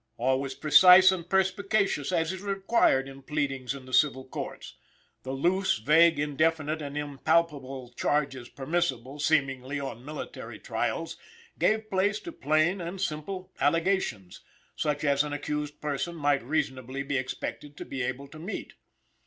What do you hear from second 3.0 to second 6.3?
in pleadings in the civil courts. The loose, vague,